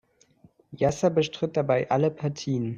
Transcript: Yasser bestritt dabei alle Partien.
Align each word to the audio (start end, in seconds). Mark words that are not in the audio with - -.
Yasser 0.73 1.11
bestritt 1.11 1.55
dabei 1.55 1.91
alle 1.91 2.09
Partien. 2.09 2.69